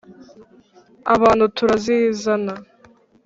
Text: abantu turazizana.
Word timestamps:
abantu 1.13 1.45
turazizana. 1.55 2.53